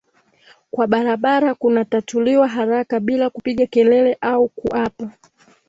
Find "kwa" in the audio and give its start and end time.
0.71-0.87